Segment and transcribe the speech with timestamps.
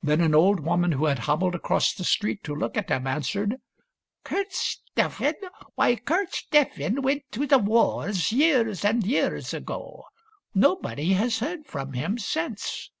[0.00, 3.56] Then an old woman who had hobbled across the street to look at him answered,"
[4.24, 5.34] Kurt Steffen!
[5.74, 10.04] Why, Kurt Steffen went to the wars years and years ago.
[10.54, 12.92] Nobody has heard from him since."